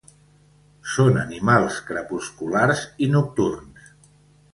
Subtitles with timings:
[0.93, 3.93] Són animals crepusculars i nocturns.